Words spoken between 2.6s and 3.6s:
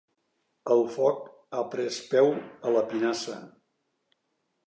a la pinassa.